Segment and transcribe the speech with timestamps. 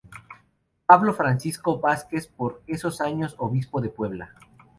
[1.15, 4.33] Francisco Pablo Vázquez, por esos años obispo de Puebla.